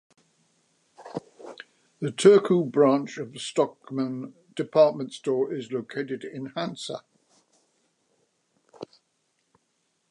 [1.99, 7.03] The Turku branch of the Stockmann department store is located in Hansa.